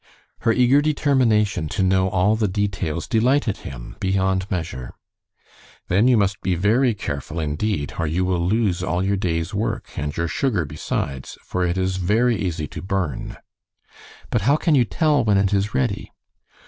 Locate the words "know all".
1.83-2.35